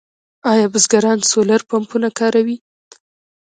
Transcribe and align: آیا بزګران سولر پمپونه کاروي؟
آیا 0.51 0.67
بزګران 0.73 1.19
سولر 1.31 1.61
پمپونه 1.69 2.09
کاروي؟ 2.17 2.57